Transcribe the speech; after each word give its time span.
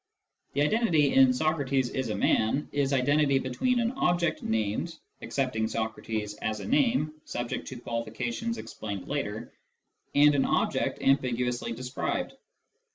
The 0.53 0.63
identity 0.63 1.13
in" 1.13 1.31
Socrates 1.31 1.89
is 1.91 2.09
a 2.09 2.15
man" 2.15 2.67
is 2.71 2.91
identity 2.91 3.37
between 3.37 3.79
an 3.79 3.91
object 3.91 4.41
named 4.41 4.97
(accepting" 5.21 5.67
Socrates" 5.67 6.33
as 6.49 6.59
a 6.59 6.67
name, 6.67 7.13
subject 7.25 7.67
to 7.67 7.77
qualifications 7.79 8.57
explained 8.57 9.07
later) 9.07 9.53
and 10.15 10.33
an 10.33 10.45
object 10.45 11.03
ambiguously 11.03 11.71
described. 11.73 12.33